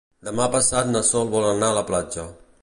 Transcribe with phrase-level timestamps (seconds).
[0.27, 2.25] Demà passat na Sol vol anar a la platja.